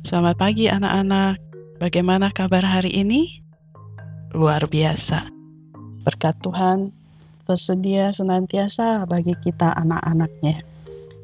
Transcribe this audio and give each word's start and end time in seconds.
Selamat 0.00 0.40
pagi 0.40 0.64
anak-anak. 0.64 1.36
Bagaimana 1.76 2.32
kabar 2.32 2.64
hari 2.64 2.88
ini? 2.88 3.44
Luar 4.32 4.64
biasa. 4.64 5.28
Berkat 6.08 6.40
Tuhan 6.40 6.88
tersedia 7.44 8.08
senantiasa 8.08 9.04
bagi 9.04 9.36
kita 9.44 9.76
anak-anaknya. 9.76 10.64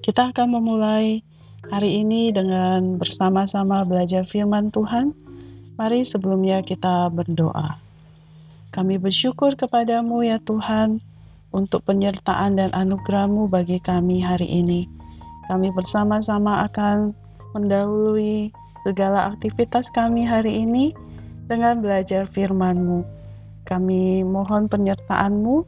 Kita 0.04 0.28
akan 0.28 0.60
memulai 0.60 1.24
hari 1.72 2.04
ini 2.04 2.28
dengan 2.36 3.00
bersama-sama 3.00 3.80
belajar 3.88 4.28
firman 4.28 4.68
Tuhan. 4.68 5.16
Mari 5.80 6.04
sebelumnya 6.04 6.60
kita 6.60 7.08
berdoa. 7.08 7.80
Kami 8.76 9.00
bersyukur 9.00 9.56
kepadamu 9.56 10.20
ya 10.20 10.36
Tuhan 10.44 11.00
untuk 11.48 11.80
penyertaan 11.88 12.60
dan 12.60 12.68
anugerahmu 12.76 13.48
bagi 13.48 13.80
kami 13.80 14.20
hari 14.20 14.44
ini. 14.44 14.84
Kami 15.48 15.72
bersama-sama 15.72 16.68
akan 16.68 17.16
mendahului 17.56 18.52
segala 18.86 19.34
aktivitas 19.34 19.90
kami 19.90 20.22
hari 20.22 20.62
ini 20.62 20.94
dengan 21.50 21.82
belajar 21.82 22.22
firman-Mu. 22.30 23.02
Kami 23.66 24.22
mohon 24.22 24.70
penyertaan-Mu 24.70 25.66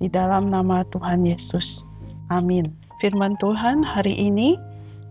di 0.00 0.08
dalam 0.08 0.48
nama 0.48 0.80
Tuhan 0.88 1.28
Yesus. 1.28 1.84
Amin. 2.32 2.64
Firman 3.04 3.36
Tuhan 3.36 3.84
hari 3.84 4.16
ini 4.16 4.56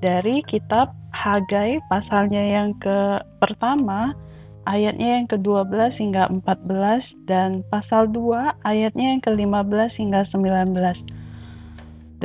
dari 0.02 0.41
kitab 0.41 0.90
Hagai 1.13 1.77
pasalnya 1.88 2.41
yang 2.41 2.73
ke 2.81 3.21
pertama 3.38 4.18
ayatnya 4.66 5.21
yang 5.21 5.27
ke-12 5.30 6.02
hingga 6.02 6.27
14 6.27 7.30
dan 7.30 7.62
pasal 7.70 8.09
2 8.09 8.57
ayatnya 8.66 9.16
yang 9.16 9.21
ke-15 9.21 10.02
hingga 10.02 10.26
19. 10.26 10.73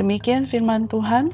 Demikian 0.01 0.49
firman 0.49 0.89
Tuhan. 0.89 1.29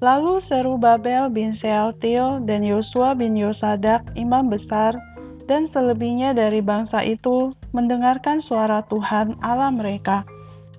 Lalu 0.00 0.40
seru 0.40 0.80
Babel 0.80 1.28
bin 1.28 1.52
Sealtiel 1.52 2.40
dan 2.48 2.64
Yosua 2.64 3.12
bin 3.12 3.36
Yosadak, 3.36 4.08
imam 4.16 4.48
besar, 4.48 4.96
dan 5.44 5.68
selebihnya 5.68 6.32
dari 6.32 6.64
bangsa 6.64 7.04
itu 7.04 7.52
mendengarkan 7.76 8.40
suara 8.40 8.80
Tuhan 8.88 9.36
Allah 9.44 9.68
mereka, 9.68 10.24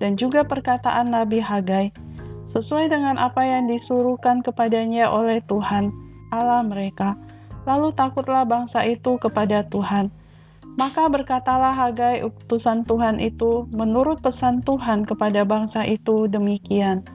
dan 0.02 0.18
juga 0.18 0.42
perkataan 0.42 1.14
Nabi 1.14 1.38
Hagai, 1.38 1.94
sesuai 2.50 2.90
dengan 2.90 3.14
apa 3.14 3.46
yang 3.46 3.70
disuruhkan 3.70 4.42
kepadanya 4.42 5.06
oleh 5.06 5.38
Tuhan 5.46 5.94
Allah 6.34 6.66
mereka. 6.66 7.14
Lalu 7.62 7.94
takutlah 7.94 8.42
bangsa 8.42 8.82
itu 8.82 9.22
kepada 9.22 9.62
Tuhan. 9.70 10.10
Maka 10.74 11.06
berkatalah 11.06 11.70
Hagai 11.70 12.26
utusan 12.26 12.82
Tuhan 12.90 13.22
itu 13.22 13.70
menurut 13.70 14.18
pesan 14.18 14.66
Tuhan 14.66 15.06
kepada 15.06 15.46
bangsa 15.46 15.86
itu 15.86 16.26
demikian. 16.26 17.06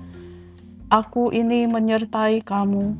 Aku 0.87 1.35
ini 1.35 1.67
menyertai 1.67 2.39
kamu. 2.47 2.95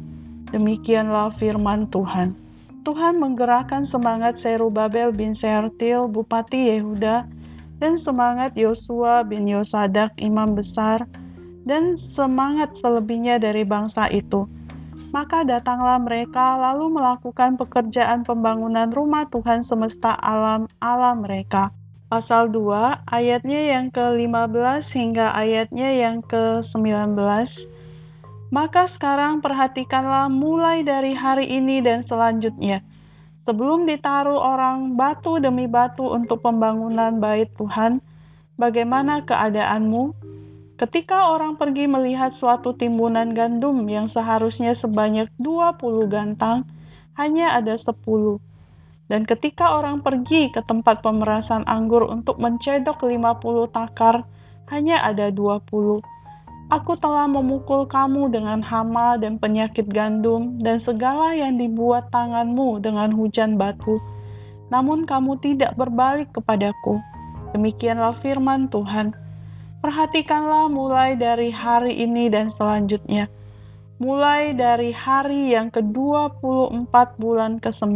Demikianlah 0.51 1.31
firman 1.31 1.87
Tuhan. 1.87 2.35
Tuhan 2.83 3.15
menggerakkan 3.15 3.87
semangat 3.87 4.35
Serubabel 4.35 5.15
bin 5.15 5.31
Sertil, 5.31 6.11
Bupati 6.11 6.67
Yehuda, 6.67 7.23
dan 7.79 7.95
semangat 7.95 8.59
Yosua 8.59 9.23
bin 9.23 9.47
Yosadak, 9.47 10.11
imam 10.19 10.51
besar, 10.51 11.07
dan 11.63 11.95
semangat 11.95 12.75
selebihnya 12.75 13.39
dari 13.39 13.63
bangsa 13.63 14.11
itu. 14.11 14.51
Maka 15.15 15.47
datanglah 15.47 16.03
mereka 16.03 16.59
lalu 16.59 16.91
melakukan 16.91 17.55
pekerjaan 17.55 18.27
pembangunan 18.27 18.91
rumah 18.91 19.31
Tuhan 19.31 19.63
semesta 19.63 20.11
alam 20.19 20.67
alam 20.83 21.23
mereka. 21.23 21.71
Pasal 22.11 22.51
2 22.51 23.07
ayatnya 23.15 23.79
yang 23.79 23.95
ke-15 23.95 24.83
hingga 24.91 25.31
ayatnya 25.31 25.91
yang 25.95 26.19
ke-19 26.23 27.15
maka 28.47 28.87
sekarang 28.87 29.43
perhatikanlah 29.43 30.31
mulai 30.31 30.83
dari 30.87 31.11
hari 31.11 31.47
ini 31.47 31.83
dan 31.83 31.99
selanjutnya. 31.99 32.79
Sebelum 33.43 33.87
ditaruh 33.87 34.39
orang 34.39 34.99
batu 34.99 35.39
demi 35.39 35.67
batu 35.71 36.03
untuk 36.03 36.43
pembangunan 36.43 37.15
bait 37.19 37.47
Tuhan, 37.55 38.03
bagaimana 38.59 39.23
keadaanmu? 39.23 40.15
Ketika 40.77 41.33
orang 41.33 41.57
pergi 41.57 41.89
melihat 41.89 42.35
suatu 42.35 42.75
timbunan 42.75 43.33
gandum 43.33 43.81
yang 43.89 44.05
seharusnya 44.05 44.77
sebanyak 44.77 45.31
20 45.41 46.11
gantang, 46.11 46.67
hanya 47.17 47.55
ada 47.55 47.73
10. 47.73 47.97
Dan 49.07 49.23
ketika 49.23 49.79
orang 49.79 50.03
pergi 50.03 50.51
ke 50.51 50.59
tempat 50.61 50.99
pemerasan 50.99 51.63
anggur 51.65 52.03
untuk 52.05 52.37
mencedok 52.37 52.99
50 52.99 53.71
takar, 53.71 54.27
hanya 54.67 54.99
ada 55.01 55.31
20 55.31 56.03
Aku 56.67 56.99
telah 56.99 57.31
memukul 57.31 57.87
kamu 57.87 58.27
dengan 58.27 58.59
hama 58.59 59.15
dan 59.15 59.39
penyakit 59.39 59.87
gandum 59.87 60.59
dan 60.59 60.83
segala 60.83 61.31
yang 61.31 61.55
dibuat 61.55 62.11
tanganmu 62.11 62.83
dengan 62.83 63.07
hujan 63.15 63.55
batu. 63.55 64.03
Namun 64.67 65.07
kamu 65.07 65.39
tidak 65.39 65.79
berbalik 65.79 66.27
kepadaku. 66.35 66.99
Demikianlah 67.55 68.19
firman 68.19 68.67
Tuhan. 68.67 69.15
Perhatikanlah 69.79 70.67
mulai 70.67 71.15
dari 71.15 71.55
hari 71.55 72.03
ini 72.03 72.27
dan 72.27 72.51
selanjutnya. 72.51 73.31
Mulai 74.03 74.51
dari 74.51 74.91
hari 74.91 75.55
yang 75.55 75.71
ke-24 75.71 76.91
bulan 77.15 77.63
ke-9. 77.63 77.95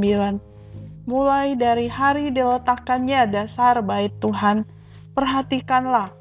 Mulai 1.12 1.60
dari 1.60 1.92
hari 1.92 2.32
diletakkannya 2.32 3.36
dasar 3.36 3.84
bait 3.84 4.16
Tuhan. 4.24 4.64
Perhatikanlah 5.12 6.21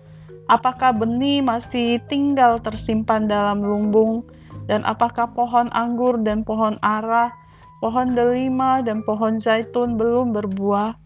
Apakah 0.50 0.90
benih 0.90 1.38
masih 1.38 2.02
tinggal 2.10 2.58
tersimpan 2.58 3.30
dalam 3.30 3.62
lumbung, 3.62 4.26
dan 4.66 4.82
apakah 4.82 5.30
pohon 5.30 5.70
anggur 5.70 6.18
dan 6.26 6.42
pohon 6.42 6.74
ara, 6.82 7.30
pohon 7.78 8.18
delima 8.18 8.82
dan 8.82 9.06
pohon 9.06 9.38
zaitun 9.38 9.94
belum 9.94 10.34
berbuah? 10.34 10.98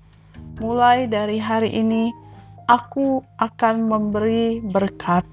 Mulai 0.65 1.13
dari 1.13 1.37
hari 1.37 1.69
ini, 1.77 2.09
aku 2.73 3.21
akan 3.37 3.85
memberi 3.85 4.65
berkat. 4.65 5.29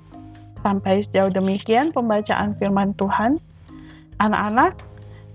Sampai 0.59 1.07
sejauh 1.07 1.31
demikian 1.31 1.95
pembacaan 1.95 2.51
firman 2.59 2.91
Tuhan. 2.99 3.39
Anak-anak, 4.19 4.75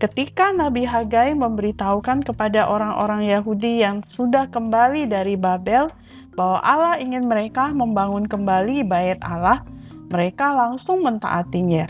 ketika 0.05 0.53
Nabi 0.53 0.85
Hagai 0.85 1.33
memberitahukan 1.33 2.29
kepada 2.29 2.69
orang-orang 2.69 3.25
Yahudi 3.25 3.81
yang 3.81 4.05
sudah 4.05 4.47
kembali 4.53 5.09
dari 5.09 5.35
Babel, 5.35 5.89
bahwa 6.37 6.61
Allah 6.61 7.01
ingin 7.01 7.27
mereka 7.27 7.73
membangun 7.73 8.29
kembali 8.29 8.85
bait 8.85 9.19
Allah, 9.25 9.65
mereka 10.13 10.53
langsung 10.53 11.03
mentaatinya. 11.03 11.89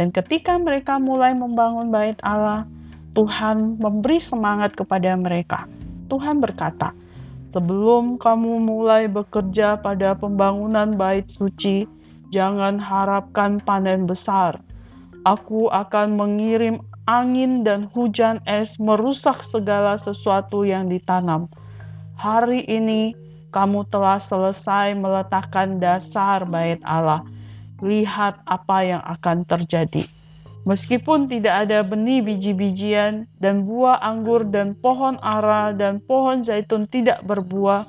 Dan 0.00 0.10
ketika 0.10 0.58
mereka 0.58 0.98
mulai 0.98 1.36
membangun 1.36 1.92
bait 1.92 2.18
Allah, 2.26 2.66
Tuhan 3.14 3.78
memberi 3.78 4.18
semangat 4.18 4.74
kepada 4.74 5.14
mereka. 5.14 5.70
Tuhan 6.10 6.42
berkata, 6.42 6.90
"Sebelum 7.54 8.18
kamu 8.18 8.58
mulai 8.58 9.06
bekerja 9.06 9.78
pada 9.78 10.18
pembangunan 10.18 10.90
bait 10.98 11.30
suci, 11.30 11.86
jangan 12.34 12.82
harapkan 12.82 13.62
panen 13.62 14.10
besar. 14.10 14.58
Aku 15.22 15.70
akan 15.70 16.18
mengirim 16.18 16.82
angin 17.06 17.62
dan 17.62 17.86
hujan 17.94 18.42
es 18.50 18.80
merusak 18.82 19.40
segala 19.46 19.94
sesuatu 19.94 20.66
yang 20.66 20.90
ditanam. 20.90 21.46
Hari 22.18 22.66
ini 22.66 23.14
kamu 23.54 23.86
telah 23.94 24.18
selesai 24.18 24.98
meletakkan 24.98 25.78
dasar 25.78 26.42
bait 26.42 26.82
Allah. 26.82 27.22
Lihat 27.78 28.42
apa 28.50 28.82
yang 28.82 29.02
akan 29.06 29.46
terjadi. 29.46 30.10
Meskipun 30.66 31.28
tidak 31.28 31.68
ada 31.68 31.84
benih 31.84 32.24
biji-bijian 32.24 33.30
dan 33.38 33.68
buah 33.68 34.00
anggur 34.00 34.48
dan 34.48 34.74
pohon 34.80 35.20
ara 35.20 35.76
dan 35.76 36.00
pohon 36.02 36.40
zaitun 36.42 36.88
tidak 36.88 37.20
berbuah, 37.28 37.84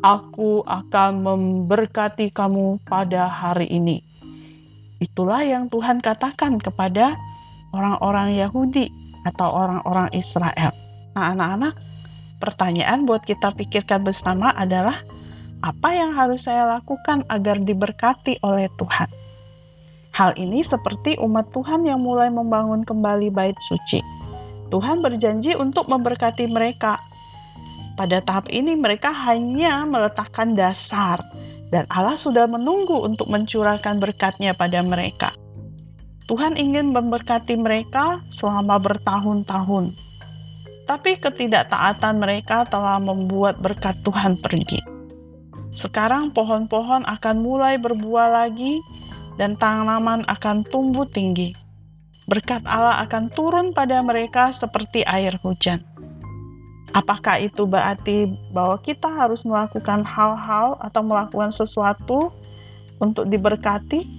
aku 0.00 0.64
akan 0.64 1.20
memberkati 1.20 2.32
kamu 2.32 2.80
pada 2.88 3.28
hari 3.28 3.68
ini. 3.68 4.00
Itulah 4.96 5.44
yang 5.44 5.68
Tuhan 5.68 6.00
katakan 6.00 6.56
kepada 6.56 7.12
orang-orang 7.76 8.32
Yahudi 8.32 8.88
atau 9.28 9.52
orang-orang 9.52 10.08
Israel. 10.16 10.72
Nah, 11.12 11.36
anak-anak, 11.36 11.76
Pertanyaan 12.36 13.08
buat 13.08 13.24
kita 13.24 13.56
pikirkan 13.56 14.04
bersama 14.04 14.52
adalah 14.52 15.00
apa 15.64 15.88
yang 15.96 16.12
harus 16.12 16.44
saya 16.44 16.68
lakukan 16.68 17.24
agar 17.32 17.56
diberkati 17.56 18.44
oleh 18.44 18.68
Tuhan? 18.76 19.08
Hal 20.12 20.36
ini 20.36 20.60
seperti 20.60 21.16
umat 21.20 21.48
Tuhan 21.52 21.84
yang 21.88 22.00
mulai 22.00 22.28
membangun 22.28 22.84
kembali 22.84 23.32
bait 23.32 23.56
suci. 23.68 24.00
Tuhan 24.68 25.00
berjanji 25.00 25.56
untuk 25.56 25.88
memberkati 25.88 26.48
mereka. 26.48 27.00
Pada 27.96 28.20
tahap 28.20 28.52
ini 28.52 28.76
mereka 28.76 29.08
hanya 29.12 29.88
meletakkan 29.88 30.52
dasar 30.52 31.20
dan 31.72 31.88
Allah 31.88 32.20
sudah 32.20 32.44
menunggu 32.44 33.00
untuk 33.00 33.32
mencurahkan 33.32 33.96
berkatnya 33.96 34.52
pada 34.52 34.84
mereka. 34.84 35.32
Tuhan 36.28 36.60
ingin 36.60 36.92
memberkati 36.92 37.56
mereka 37.56 38.20
selama 38.28 38.76
bertahun-tahun 38.82 40.05
tapi 40.86 41.18
ketidaktaatan 41.18 42.22
mereka 42.22 42.62
telah 42.66 43.02
membuat 43.02 43.58
berkat 43.58 43.98
Tuhan 44.06 44.38
pergi. 44.38 44.78
Sekarang 45.76 46.32
pohon-pohon 46.32 47.04
akan 47.04 47.36
mulai 47.42 47.76
berbuah 47.76 48.32
lagi 48.32 48.80
dan 49.36 49.58
tanaman 49.60 50.24
akan 50.30 50.64
tumbuh 50.72 51.04
tinggi. 51.04 51.52
berkat 52.26 52.58
Allah 52.66 53.06
akan 53.06 53.30
turun 53.30 53.70
pada 53.70 54.02
mereka 54.02 54.50
seperti 54.50 55.06
air 55.06 55.38
hujan. 55.46 55.78
Apakah 56.90 57.38
itu 57.38 57.70
berarti 57.70 58.26
bahwa 58.50 58.82
kita 58.82 59.06
harus 59.06 59.46
melakukan 59.46 60.02
hal-hal 60.02 60.74
atau 60.82 61.06
melakukan 61.06 61.54
sesuatu 61.54 62.34
untuk 62.98 63.30
diberkati? 63.30 64.10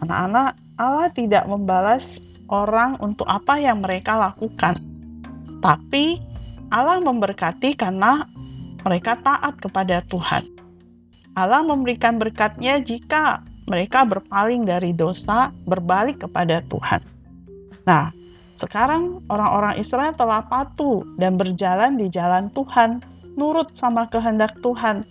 Anak-anak, 0.00 0.56
Allah 0.80 1.12
tidak 1.12 1.44
membalas 1.44 2.24
orang 2.48 2.96
untuk 3.04 3.28
apa 3.28 3.60
yang 3.60 3.84
mereka 3.84 4.16
lakukan, 4.16 4.80
tapi 5.60 6.20
Allah 6.72 7.00
memberkati 7.00 7.76
karena 7.76 8.24
mereka 8.84 9.20
taat 9.20 9.60
kepada 9.60 10.00
Tuhan. 10.08 10.48
Allah 11.36 11.62
memberikan 11.62 12.18
berkatnya 12.18 12.82
jika 12.82 13.44
mereka 13.70 14.02
berpaling 14.02 14.66
dari 14.66 14.90
dosa, 14.90 15.54
berbalik 15.68 16.26
kepada 16.26 16.58
Tuhan. 16.66 17.00
Nah, 17.86 18.10
sekarang 18.58 19.22
orang-orang 19.30 19.78
Israel 19.78 20.10
telah 20.12 20.42
patuh 20.42 21.06
dan 21.22 21.38
berjalan 21.38 21.96
di 21.96 22.10
jalan 22.10 22.50
Tuhan, 22.50 22.98
nurut 23.38 23.70
sama 23.78 24.10
kehendak 24.10 24.58
Tuhan. 24.60 25.06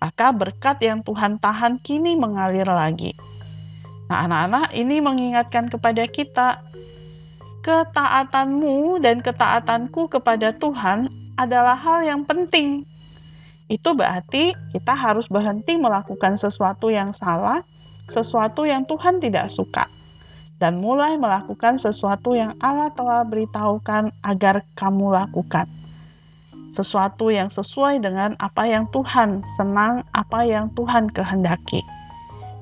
Maka 0.00 0.32
berkat 0.32 0.80
yang 0.82 1.04
Tuhan 1.06 1.38
tahan 1.38 1.78
kini 1.84 2.16
mengalir 2.18 2.66
lagi. 2.66 3.14
Nah, 4.10 4.26
anak-anak 4.26 4.74
ini 4.74 4.98
mengingatkan 4.98 5.70
kepada 5.70 6.02
kita, 6.10 6.66
ketaatanmu 7.60 9.00
dan 9.04 9.20
ketaatanku 9.20 10.08
kepada 10.08 10.52
Tuhan 10.56 11.12
adalah 11.36 11.76
hal 11.76 12.04
yang 12.04 12.22
penting 12.24 12.84
itu 13.70 13.94
berarti 13.94 14.50
kita 14.74 14.98
harus 14.98 15.30
berhenti 15.30 15.78
melakukan 15.78 16.34
sesuatu 16.34 16.90
yang 16.90 17.14
salah, 17.14 17.62
sesuatu 18.10 18.66
yang 18.66 18.82
Tuhan 18.82 19.22
tidak 19.22 19.46
suka, 19.46 19.86
dan 20.58 20.82
mulai 20.82 21.14
melakukan 21.14 21.78
sesuatu 21.78 22.34
yang 22.34 22.58
Allah 22.58 22.90
telah 22.90 23.22
beritahukan 23.22 24.10
agar 24.26 24.66
kamu 24.74 25.14
lakukan. 25.14 25.70
Sesuatu 26.74 27.30
yang 27.30 27.46
sesuai 27.46 28.02
dengan 28.02 28.34
apa 28.42 28.66
yang 28.66 28.90
Tuhan 28.90 29.46
senang, 29.54 30.02
apa 30.18 30.42
yang 30.42 30.66
Tuhan 30.74 31.06
kehendaki. 31.14 31.86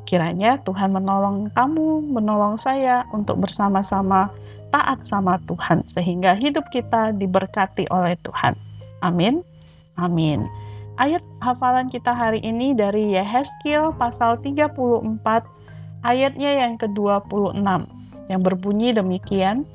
Kiranya 0.09 0.57
Tuhan 0.65 0.97
menolong 0.97 1.53
kamu, 1.53 2.09
menolong 2.09 2.57
saya 2.57 3.05
untuk 3.13 3.45
bersama-sama 3.45 4.33
taat 4.73 5.05
sama 5.05 5.37
Tuhan, 5.45 5.85
sehingga 5.85 6.33
hidup 6.33 6.65
kita 6.73 7.13
diberkati 7.13 7.85
oleh 7.93 8.17
Tuhan. 8.25 8.57
Amin. 9.05 9.45
Amin. 10.01 10.49
Ayat 10.97 11.21
hafalan 11.45 11.93
kita 11.93 12.11
hari 12.11 12.41
ini 12.41 12.73
dari 12.73 13.13
Yehezkiel 13.21 13.93
pasal 14.01 14.41
34 14.41 15.05
ayatnya 16.03 16.51
yang 16.65 16.81
ke-26 16.81 17.61
yang 18.33 18.41
berbunyi 18.41 18.97
demikian 18.97 19.69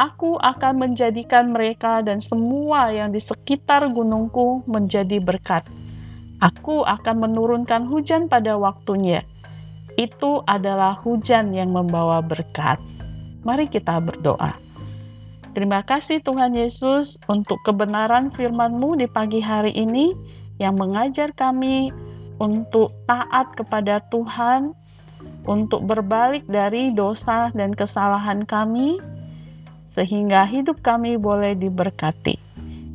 Aku 0.00 0.40
akan 0.40 0.80
menjadikan 0.80 1.52
mereka 1.52 2.00
dan 2.00 2.18
semua 2.18 2.88
yang 2.88 3.12
di 3.12 3.20
sekitar 3.20 3.84
gunungku 3.92 4.64
menjadi 4.64 5.20
berkat. 5.20 5.68
Aku 6.40 6.80
akan 6.82 7.28
menurunkan 7.28 7.84
hujan 7.86 8.24
pada 8.26 8.56
waktunya. 8.56 9.20
Itu 10.00 10.40
adalah 10.48 10.96
hujan 11.00 11.52
yang 11.52 11.72
membawa 11.72 12.24
berkat. 12.24 12.80
Mari 13.42 13.68
kita 13.68 13.98
berdoa. 13.98 14.56
Terima 15.52 15.84
kasih 15.84 16.24
Tuhan 16.24 16.56
Yesus 16.56 17.20
untuk 17.28 17.60
kebenaran 17.60 18.32
firman-Mu 18.32 18.96
di 18.96 19.04
pagi 19.04 19.44
hari 19.44 19.76
ini 19.76 20.16
yang 20.56 20.80
mengajar 20.80 21.28
kami 21.36 21.92
untuk 22.40 22.96
taat 23.04 23.52
kepada 23.52 24.00
Tuhan, 24.08 24.72
untuk 25.44 25.84
berbalik 25.84 26.48
dari 26.48 26.88
dosa 26.96 27.52
dan 27.52 27.76
kesalahan 27.76 28.48
kami, 28.48 28.96
sehingga 29.92 30.48
hidup 30.48 30.80
kami 30.80 31.20
boleh 31.20 31.52
diberkati. 31.52 32.40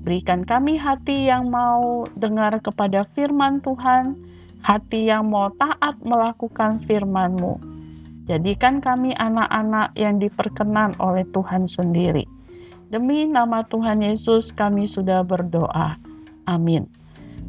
Berikan 0.01 0.41
kami 0.41 0.79
hati 0.79 1.29
yang 1.29 1.51
mau 1.53 2.07
dengar 2.17 2.57
kepada 2.63 3.05
firman 3.13 3.61
Tuhan, 3.61 4.17
hati 4.61 5.09
yang 5.09 5.29
mau 5.33 5.49
taat 5.57 5.97
melakukan 6.05 6.81
firman-Mu. 6.81 7.57
Jadikan 8.27 8.83
kami 8.83 9.15
anak-anak 9.15 9.95
yang 9.95 10.19
diperkenan 10.19 10.91
oleh 10.99 11.23
Tuhan 11.31 11.65
sendiri. 11.65 12.27
Demi 12.87 13.27
nama 13.27 13.63
Tuhan 13.67 14.03
Yesus 14.03 14.51
kami 14.51 14.87
sudah 14.87 15.23
berdoa. 15.23 15.95
Amin. 16.47 16.87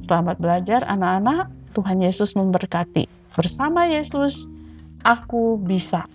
Selamat 0.03 0.39
belajar 0.39 0.83
anak-anak. 0.87 1.51
Tuhan 1.75 2.03
Yesus 2.03 2.35
memberkati. 2.35 3.07
Bersama 3.39 3.87
Yesus, 3.87 4.51
aku 5.07 5.59
bisa. 5.63 6.07